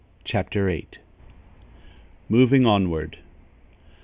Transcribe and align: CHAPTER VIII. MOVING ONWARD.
CHAPTER 0.23 0.65
VIII. 0.65 0.87
MOVING 2.27 2.63
ONWARD. 2.65 3.19